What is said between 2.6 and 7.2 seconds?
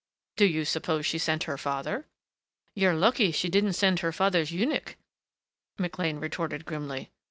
"You're lucky she didn't send her father's eunuch," McLean retorted grimly.